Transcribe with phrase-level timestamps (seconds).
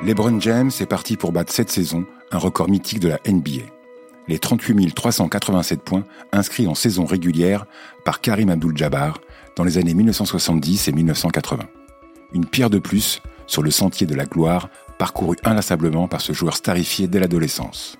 [0.00, 3.64] LeBron James est parti pour battre cette saison un record mythique de la NBA.
[4.28, 7.66] Les 38 387 points inscrits en saison régulière
[8.04, 9.18] par Karim Abdul-Jabbar
[9.56, 11.64] dans les années 1970 et 1980.
[12.32, 14.68] Une pierre de plus sur le sentier de la gloire
[14.98, 17.98] parcouru inlassablement par ce joueur starifié dès l'adolescence.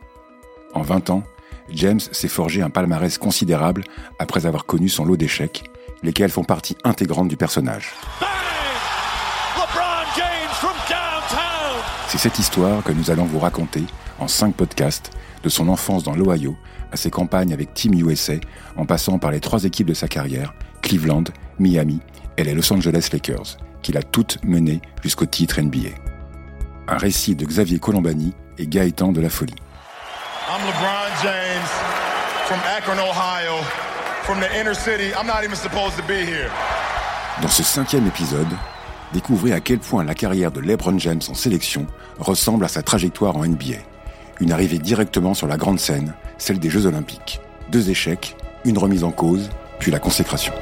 [0.75, 1.25] En 20 ans,
[1.71, 3.83] James s'est forgé un palmarès considérable
[4.21, 5.65] après avoir connu son lot d'échecs,
[6.05, 7.93] lesquels font partie intégrante du personnage.
[12.09, 13.85] C'est cette histoire que nous allons vous raconter
[14.19, 15.11] en cinq podcasts,
[15.43, 16.57] de son enfance dans l'Ohio
[16.91, 18.33] à ses campagnes avec Team USA,
[18.79, 21.25] en passant par les trois équipes de sa carrière, Cleveland,
[21.59, 22.01] Miami
[22.39, 25.91] et les Los Angeles Lakers, qu'il a toutes menées jusqu'au titre NBA.
[26.89, 29.55] Un récit de Xavier Colombani et Gaëtan de la Folie.
[30.49, 31.69] I'm LeBron James
[32.47, 33.63] from Akron, Ohio,
[34.23, 35.13] from the inner city.
[35.15, 36.51] I'm not even supposed to be here.
[37.43, 38.49] Dans ce cinquième épisode,
[39.13, 41.87] découvrez à quel point la carrière de LeBron James en sélection
[42.19, 43.77] ressemble à sa trajectoire en NBA.
[44.41, 47.41] Une arrivée directement sur la grande scène, celle des Jeux Olympiques.
[47.71, 50.53] Deux échecs, une remise en cause, puis la consécration.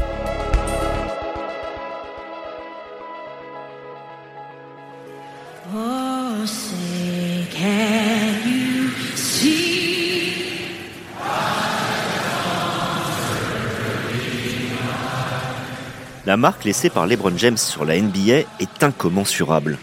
[16.36, 19.78] La marque laissée par LeBron James sur la NBA est incommensurable.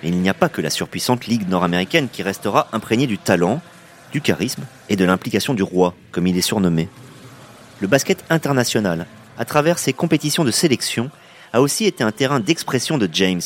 [0.00, 3.60] Mais il n'y a pas que la surpuissante ligue nord-américaine qui restera imprégnée du talent,
[4.12, 6.88] du charisme et de l'implication du roi, comme il est surnommé.
[7.80, 11.10] Le basket international, à travers ses compétitions de sélection,
[11.52, 13.42] a aussi été un terrain d'expression de James.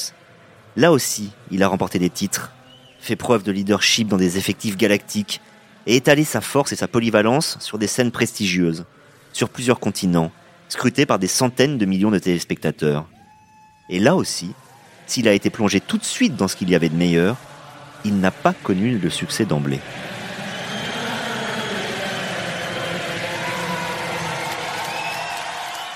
[0.76, 2.52] Là aussi, il a remporté des titres,
[3.00, 5.40] fait preuve de leadership dans des effectifs galactiques
[5.86, 8.84] et étalé sa force et sa polyvalence sur des scènes prestigieuses,
[9.32, 10.30] sur plusieurs continents,
[10.74, 13.06] scruté par des centaines de millions de téléspectateurs.
[13.88, 14.50] Et là aussi,
[15.06, 17.36] s'il a été plongé tout de suite dans ce qu'il y avait de meilleur,
[18.04, 19.78] il n'a pas connu le succès d'emblée.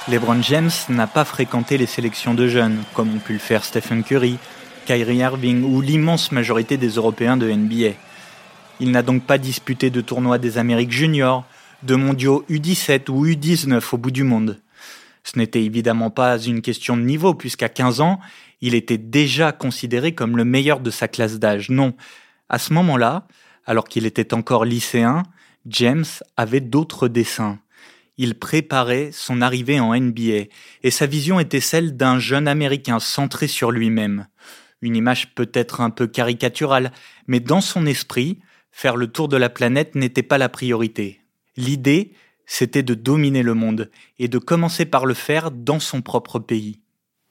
[0.07, 4.05] LeBron James n'a pas fréquenté les sélections de jeunes, comme ont pu le faire Stephen
[4.05, 4.39] Curry,
[4.87, 7.95] Kyrie Irving ou l'immense majorité des Européens de NBA.
[8.79, 11.45] Il n'a donc pas disputé de tournois des Amériques juniors,
[11.83, 14.57] de mondiaux U17 ou U19 au bout du monde.
[15.25, 18.21] Ce n'était évidemment pas une question de niveau, puisqu'à 15 ans,
[18.61, 21.71] il était déjà considéré comme le meilleur de sa classe d'âge.
[21.71, 21.95] Non,
[22.49, 23.27] à ce moment-là,
[23.67, 25.23] alors qu'il était encore lycéen,
[25.67, 26.05] James
[26.37, 27.59] avait d'autres dessins.
[28.17, 30.49] Il préparait son arrivée en NBA,
[30.83, 34.27] et sa vision était celle d'un jeune Américain centré sur lui-même.
[34.81, 36.93] Une image peut-être un peu caricaturale,
[37.27, 38.39] mais dans son esprit,
[38.73, 41.21] faire le tour de la planète n'était pas la priorité.
[41.57, 42.13] L'idée,
[42.49, 46.81] c'était de dominer le monde et de commencer par le faire dans son propre pays.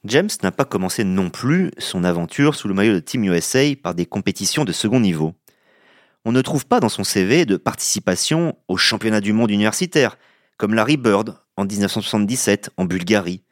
[0.04, 3.94] James n'a pas commencé non plus son aventure sous le maillot de Team USA par
[3.94, 5.34] des compétitions de second niveau.
[6.24, 10.16] On ne trouve pas dans son CV de participation aux championnats du monde universitaire,
[10.56, 13.42] comme Larry Bird en 1977 en Bulgarie,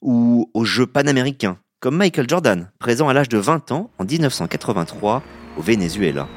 [0.00, 5.22] ou aux Jeux panaméricains, comme Michael Jordan, présent à l'âge de 20 ans en 1983
[5.58, 6.28] au Venezuela.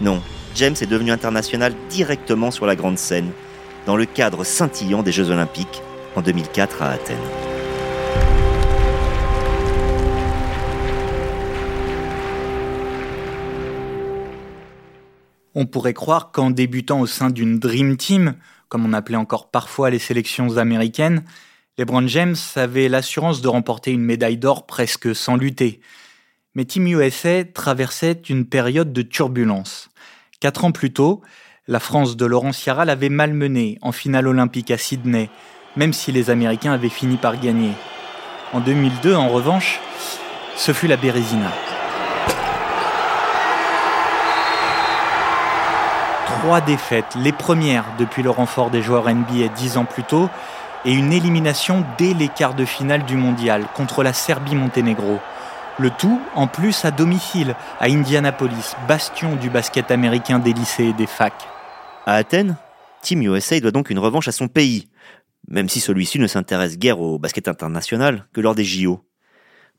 [0.00, 0.22] Non,
[0.54, 3.32] James est devenu international directement sur la grande scène,
[3.86, 5.80] dans le cadre scintillant des Jeux Olympiques
[6.16, 7.16] en 2004 à Athènes.
[15.54, 18.34] On pourrait croire qu'en débutant au sein d'une Dream Team,
[18.68, 21.24] comme on appelait encore parfois les sélections américaines,
[21.78, 25.80] LeBron James avait l'assurance de remporter une médaille d'or presque sans lutter.
[26.54, 29.88] Mais Team USA traversait une période de turbulence.
[30.40, 31.22] Quatre ans plus tôt,
[31.68, 35.28] la France de Laurent Sierra l'avait malmené en finale olympique à Sydney,
[35.74, 37.72] même si les Américains avaient fini par gagner.
[38.52, 39.80] En 2002, en revanche,
[40.54, 41.50] ce fut la Bérésina.
[46.26, 50.30] Trois défaites, les premières depuis le renfort des joueurs NBA dix ans plus tôt,
[50.84, 55.18] et une élimination dès les quarts de finale du mondial contre la Serbie-Monténégro.
[55.80, 60.92] Le tout, en plus, à domicile, à Indianapolis, bastion du basket américain des lycées et
[60.92, 61.55] des facs.
[62.08, 62.56] À Athènes,
[63.02, 64.88] Team USA doit donc une revanche à son pays,
[65.48, 69.04] même si celui-ci ne s'intéresse guère au basket international que lors des JO.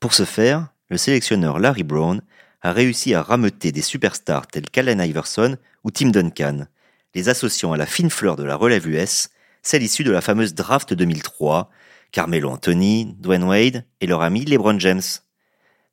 [0.01, 2.21] Pour ce faire, le sélectionneur Larry Brown
[2.61, 6.67] a réussi à rameuter des superstars tels qu'Allen Iverson ou Tim Duncan,
[7.15, 9.29] les associant à la fine fleur de la relève US,
[9.61, 11.69] celle issue de la fameuse draft 2003,
[12.11, 15.01] Carmelo Anthony, Dwayne Wade et leur ami LeBron James.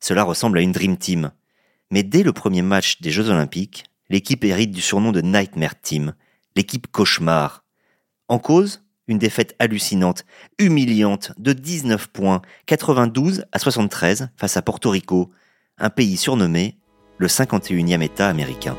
[0.00, 1.30] Cela ressemble à une Dream Team.
[1.92, 6.14] Mais dès le premier match des Jeux Olympiques, l'équipe hérite du surnom de Nightmare Team,
[6.56, 7.64] l'équipe cauchemar.
[8.28, 10.24] En cause, une défaite hallucinante,
[10.58, 15.30] humiliante, de 19 points, 92 à 73 face à Porto Rico,
[15.78, 16.78] un pays surnommé
[17.18, 18.76] le 51e État américain.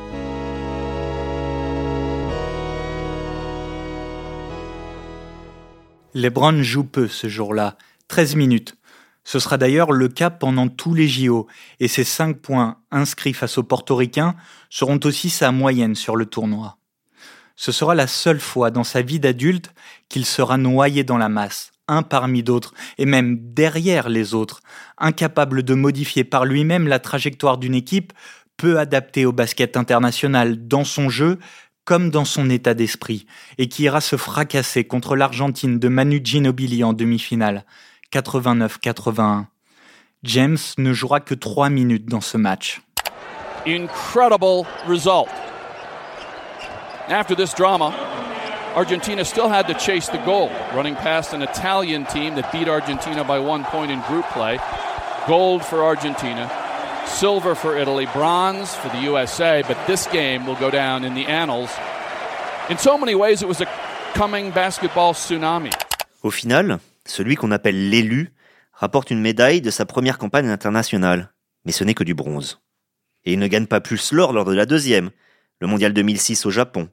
[6.13, 7.77] LeBron joue peu ce jour-là,
[8.07, 8.77] 13 minutes.
[9.25, 11.47] Ce sera d'ailleurs le cas pendant tous les JO,
[11.79, 14.35] et ses 5 points inscrits face aux Portoricains
[14.69, 16.77] seront aussi sa moyenne sur le tournoi.
[17.55, 19.73] Ce sera la seule fois dans sa vie d'adulte
[20.09, 24.61] qu'il sera noyé dans la masse, un parmi d'autres, et même derrière les autres,
[24.97, 28.13] incapable de modifier par lui-même la trajectoire d'une équipe
[28.57, 31.39] peu adaptée au basket international dans son jeu
[31.85, 33.27] comme dans son état d'esprit,
[33.59, 37.63] et qui ira se fracasser contre l'Argentine de Manu Ginobili en demi-finale,
[38.11, 39.45] 89-81.
[40.23, 42.81] James ne jouera que 3 minutes dans ce match.
[43.67, 45.27] Incredible result.
[47.07, 47.93] After this drama,
[48.75, 53.23] Argentina still had to chase the gold, running past an Italian team that beat Argentina
[53.23, 54.57] by one point in group play.
[55.27, 56.49] Gold for Argentina,
[57.05, 61.27] silver for Italy, bronze for the USA, but this game will go down in the
[61.27, 61.69] annals.
[62.69, 63.67] In so many ways, it was a
[64.15, 65.69] coming basketball tsunami.
[66.23, 68.33] Au final, celui qu'on appelle l'élu
[68.73, 71.31] rapporte une médaille de sa première campagne internationale,
[71.65, 72.61] mais ce n'est que du bronze.
[73.25, 75.11] Et il ne gagne pas plus l'or lors de la deuxième,
[75.61, 76.89] le mondial 2006 au Japon,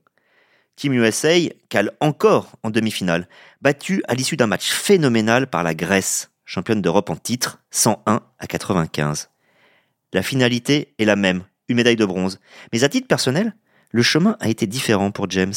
[0.76, 1.34] Team USA
[1.68, 3.28] cale encore en demi-finale,
[3.60, 8.46] battu à l'issue d'un match phénoménal par la Grèce, championne d'Europe en titre, 101 à
[8.46, 9.30] 95.
[10.12, 12.40] La finalité est la même, une médaille de bronze.
[12.72, 13.54] Mais à titre personnel,
[13.90, 15.54] le chemin a été différent pour James.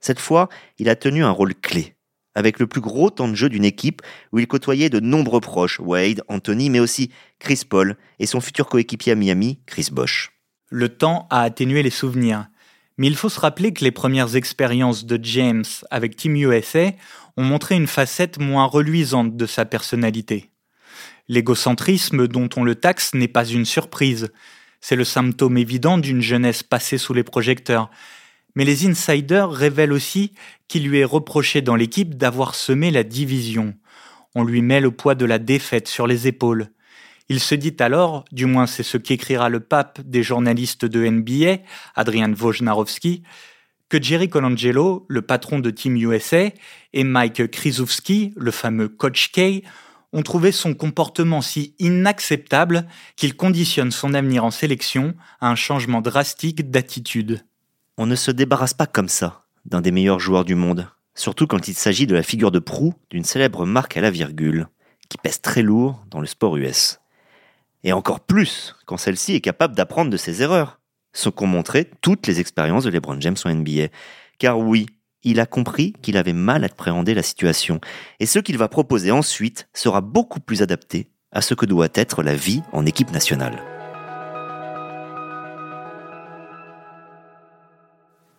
[0.00, 0.48] Cette fois,
[0.78, 1.94] il a tenu un rôle clé,
[2.34, 5.78] avec le plus gros temps de jeu d'une équipe où il côtoyait de nombreux proches,
[5.80, 10.32] Wade, Anthony, mais aussi Chris Paul et son futur coéquipier à Miami, Chris Bosh.
[10.70, 12.48] Le temps a atténué les souvenirs.
[13.02, 16.92] Mais il faut se rappeler que les premières expériences de James avec Team USA
[17.36, 20.52] ont montré une facette moins reluisante de sa personnalité.
[21.26, 24.30] L'égocentrisme dont on le taxe n'est pas une surprise.
[24.80, 27.90] C'est le symptôme évident d'une jeunesse passée sous les projecteurs.
[28.54, 30.32] Mais les insiders révèlent aussi
[30.68, 33.74] qu'il lui est reproché dans l'équipe d'avoir semé la division.
[34.36, 36.68] On lui met le poids de la défaite sur les épaules.
[37.28, 41.62] Il se dit alors, du moins c'est ce qu'écrira le pape des journalistes de NBA,
[41.94, 43.22] Adrian Wojnarowski,
[43.88, 46.48] que Jerry Colangelo, le patron de Team USA,
[46.94, 49.62] et Mike Krzyzewski, le fameux Coach K,
[50.14, 52.86] ont trouvé son comportement si inacceptable
[53.16, 57.44] qu'il conditionne son avenir en sélection à un changement drastique d'attitude.
[57.98, 61.68] On ne se débarrasse pas comme ça d'un des meilleurs joueurs du monde, surtout quand
[61.68, 64.68] il s'agit de la figure de proue d'une célèbre marque à la virgule,
[65.10, 67.01] qui pèse très lourd dans le sport US
[67.84, 70.80] et encore plus quand celle-ci est capable d'apprendre de ses erreurs,
[71.12, 73.88] ce qu'ont montré toutes les expériences de LeBron James en NBA.
[74.38, 74.86] Car oui,
[75.22, 77.80] il a compris qu'il avait mal appréhendé la situation,
[78.18, 82.22] et ce qu'il va proposer ensuite sera beaucoup plus adapté à ce que doit être
[82.22, 83.62] la vie en équipe nationale.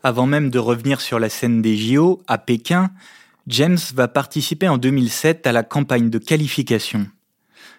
[0.03, 2.91] Avant même de revenir sur la scène des JO, à Pékin,
[3.47, 7.07] James va participer en 2007 à la campagne de qualification.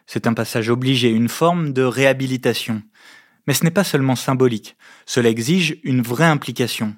[0.06, 2.82] C'est un passage obligé, une forme de réhabilitation.
[3.46, 6.94] Mais ce n'est pas seulement symbolique, cela exige une vraie implication.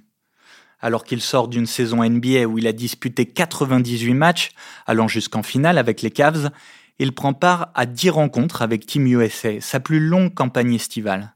[0.80, 4.50] Alors qu'il sort d'une saison NBA où il a disputé 98 matchs,
[4.86, 6.50] allant jusqu'en finale avec les Cavs,
[6.98, 11.34] il prend part à 10 rencontres avec Team USA, sa plus longue campagne estivale.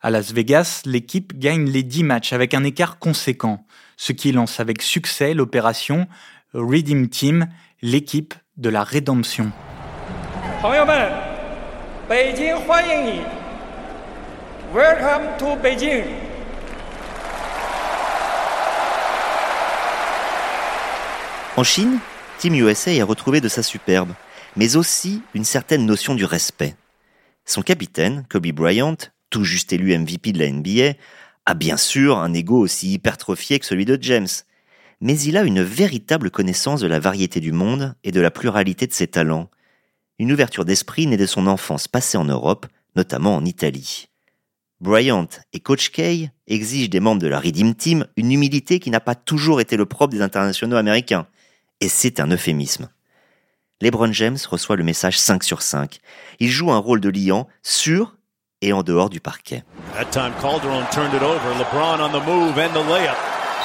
[0.00, 3.66] À Las Vegas, l'équipe gagne les 10 matchs avec un écart conséquent,
[3.96, 6.06] ce qui lance avec succès l'opération
[6.52, 7.48] Redeem Team,
[7.82, 9.50] l'équipe de la rédemption.
[14.72, 16.04] Welcome to Beijing.
[21.58, 21.98] En Chine,
[22.38, 24.14] Team USA a retrouvé de sa superbe,
[24.56, 26.74] mais aussi une certaine notion du respect.
[27.44, 28.96] Son capitaine, Kobe Bryant,
[29.28, 30.98] tout juste élu MVP de la NBA,
[31.44, 34.28] a bien sûr un ego aussi hypertrophié que celui de James,
[35.02, 38.86] mais il a une véritable connaissance de la variété du monde et de la pluralité
[38.86, 39.50] de ses talents,
[40.18, 42.66] une ouverture d'esprit née de son enfance passée en Europe,
[42.96, 44.08] notamment en Italie.
[44.80, 49.00] Bryant et Coach K exigent des membres de la Redeem Team une humilité qui n'a
[49.00, 51.26] pas toujours été le propre des internationaux américains.
[51.80, 52.88] Et c'est un euphémisme.
[53.80, 55.98] LeBron James reçoit le message 5 sur 5.
[56.40, 58.16] Il joue un rôle de liant sur
[58.60, 59.64] et en dehors du parquet.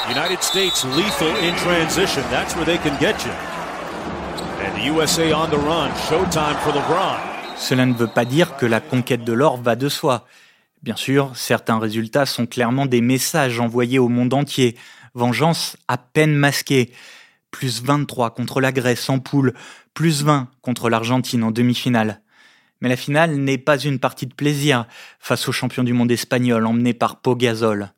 [0.09, 2.23] United States lethal in transition.
[2.31, 3.58] That's where they can get you.
[7.57, 10.25] Cela ne veut pas dire que la conquête de l'or va de soi.
[10.81, 14.77] Bien sûr, certains résultats sont clairement des messages envoyés au monde entier.
[15.15, 16.93] Vengeance à peine masquée.
[17.51, 19.53] Plus 23 contre la Grèce en poule,
[19.93, 22.21] plus 20 contre l'Argentine en demi-finale.
[22.79, 24.85] Mais la finale n'est pas une partie de plaisir
[25.19, 27.91] face au champion du monde espagnol emmené par Pau Gasol.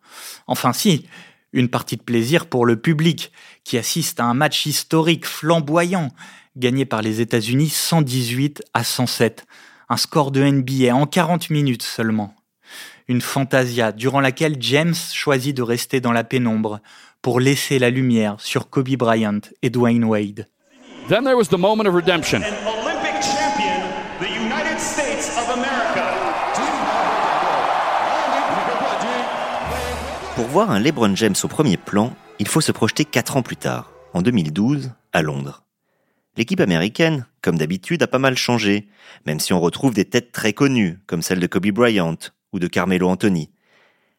[0.48, 1.06] Enfin si,
[1.54, 3.32] une partie de plaisir pour le public
[3.64, 6.10] qui assiste à un match historique flamboyant
[6.56, 9.46] gagné par les États-Unis 118 à 107.
[9.90, 12.34] Un score de NBA en 40 minutes seulement.
[13.08, 16.80] Une fantasia durant laquelle James choisit de rester dans la pénombre
[17.22, 20.48] pour laisser la lumière sur Kobe Bryant et Dwayne Wade.
[21.10, 22.42] Then there was the moment of redemption.
[30.36, 33.58] Pour voir un LeBron James au premier plan, il faut se projeter 4 ans plus
[33.58, 35.64] tard, en 2012, à Londres.
[36.38, 38.88] L'équipe américaine, comme d'habitude, a pas mal changé,
[39.26, 42.18] même si on retrouve des têtes très connues, comme celle de Kobe Bryant
[42.54, 43.50] ou de Carmelo Anthony.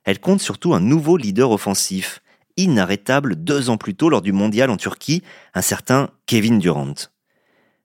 [0.05, 2.21] Elle compte surtout un nouveau leader offensif,
[2.57, 5.23] inarrêtable deux ans plus tôt lors du mondial en Turquie,
[5.55, 6.95] un certain Kevin Durant.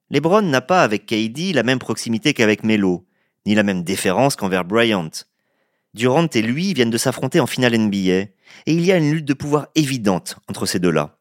[0.10, 3.06] LeBron n'a pas avec KD la même proximité qu'avec Melo,
[3.46, 5.10] ni la même déférence qu'envers Bryant.
[5.94, 8.32] Durant et lui viennent de s'affronter en finale NBA, et
[8.68, 11.17] il y a une lutte de pouvoir évidente entre ces deux-là.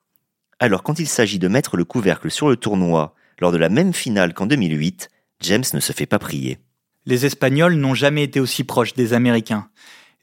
[0.58, 3.92] Alors quand il s'agit de mettre le couvercle sur le tournoi lors de la même
[3.92, 5.10] finale qu'en 2008,
[5.40, 6.58] James ne se fait pas prier.
[7.04, 9.68] Les Espagnols n'ont jamais été aussi proches des Américains.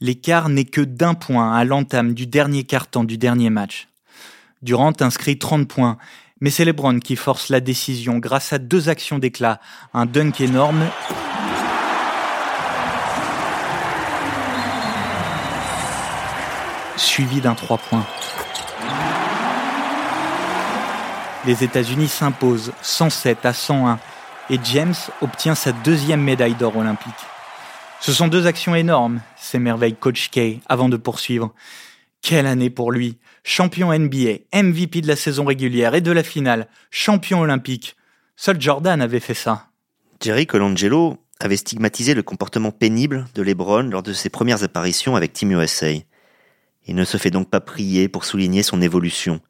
[0.01, 3.87] L'écart n'est que d'un point à l'entame du dernier quart-temps du dernier match.
[4.63, 5.97] Durant inscrit 30 points,
[6.41, 9.61] mais c'est LeBron qui force la décision grâce à deux actions d'éclat,
[9.93, 10.89] un dunk énorme
[16.97, 18.05] suivi d'un 3 points.
[21.45, 23.99] Les États-Unis s'imposent 107 à 101
[24.49, 27.13] et James obtient sa deuxième médaille d'or olympique.
[27.99, 31.53] Ce sont deux actions énormes, s'émerveille Coach K avant de poursuivre.
[32.21, 36.67] Quelle année pour lui Champion NBA, MVP de la saison régulière et de la finale,
[36.91, 37.97] champion olympique.
[38.37, 39.67] Seul Jordan avait fait ça.
[40.21, 45.33] Jerry Colangelo avait stigmatisé le comportement pénible de LeBron lors de ses premières apparitions avec
[45.33, 45.91] Team USA.
[46.87, 49.41] Il ne se fait donc pas prier pour souligner son évolution.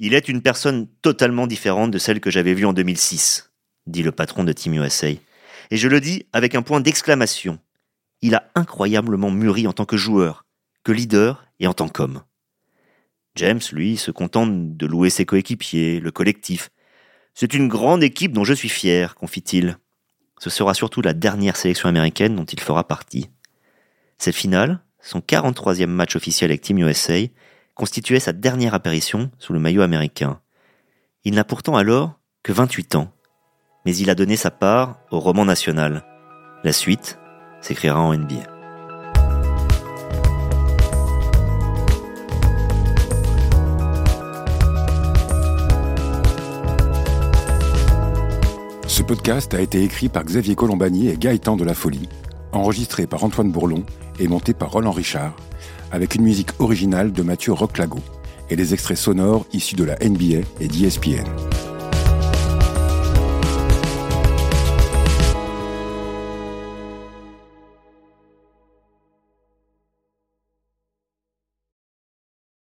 [0.00, 3.52] Il est une personne totalement différente de celle que j'avais vue en 2006,
[3.86, 5.08] dit le patron de Team USA.
[5.70, 7.58] Et je le dis avec un point d'exclamation.
[8.20, 10.44] Il a incroyablement mûri en tant que joueur,
[10.82, 12.22] que leader et en tant qu'homme.
[13.36, 16.70] James, lui, se contente de louer ses coéquipiers, le collectif.
[17.34, 19.78] C'est une grande équipe dont je suis fier, confie-t-il.
[20.38, 23.30] Ce sera surtout la dernière sélection américaine dont il fera partie.
[24.18, 27.28] Cette finale, son 43e match officiel avec Team USA,
[27.74, 30.40] constituait sa dernière apparition sous le maillot américain.
[31.24, 33.10] Il n'a pourtant alors que 28 ans,
[33.84, 36.04] mais il a donné sa part au roman national.
[36.62, 37.18] La suite
[37.60, 38.54] s'écrira en NBA.
[48.86, 52.08] Ce podcast a été écrit par Xavier Colombani et Gaëtan de la Folie,
[52.52, 53.84] enregistré par Antoine Bourlon
[54.20, 55.34] et monté par Roland Richard,
[55.94, 58.00] avec une musique originale de Mathieu Roclago
[58.50, 61.24] et des extraits sonores issus de la NBA et d'ESPN.